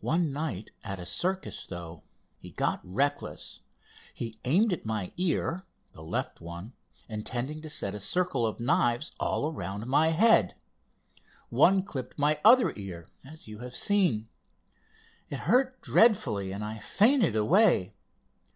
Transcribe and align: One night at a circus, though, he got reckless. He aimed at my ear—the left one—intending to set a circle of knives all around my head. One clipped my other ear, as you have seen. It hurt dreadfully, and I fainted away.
One 0.00 0.32
night 0.32 0.72
at 0.82 0.98
a 0.98 1.06
circus, 1.06 1.64
though, 1.64 2.02
he 2.40 2.50
got 2.50 2.80
reckless. 2.82 3.60
He 4.12 4.36
aimed 4.44 4.72
at 4.72 4.84
my 4.84 5.12
ear—the 5.16 6.02
left 6.02 6.40
one—intending 6.40 7.62
to 7.62 7.70
set 7.70 7.94
a 7.94 8.00
circle 8.00 8.46
of 8.48 8.58
knives 8.58 9.12
all 9.20 9.46
around 9.48 9.86
my 9.86 10.08
head. 10.08 10.56
One 11.50 11.84
clipped 11.84 12.18
my 12.18 12.40
other 12.44 12.72
ear, 12.74 13.06
as 13.24 13.46
you 13.46 13.60
have 13.60 13.76
seen. 13.76 14.26
It 15.30 15.38
hurt 15.46 15.80
dreadfully, 15.80 16.50
and 16.50 16.64
I 16.64 16.80
fainted 16.80 17.36
away. 17.36 17.94